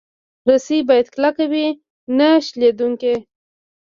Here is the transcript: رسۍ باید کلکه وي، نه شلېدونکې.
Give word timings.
رسۍ 0.49 0.79
باید 0.89 1.07
کلکه 1.15 1.45
وي، 1.51 1.67
نه 2.17 2.29
شلېدونکې. 2.45 3.15